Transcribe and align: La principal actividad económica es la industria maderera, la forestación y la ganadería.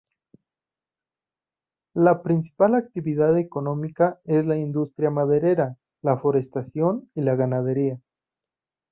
La 1.93 2.23
principal 2.23 2.73
actividad 2.73 3.37
económica 3.37 4.19
es 4.23 4.47
la 4.47 4.57
industria 4.57 5.11
maderera, 5.11 5.77
la 6.01 6.17
forestación 6.17 7.11
y 7.13 7.21
la 7.21 7.35
ganadería. 7.35 7.99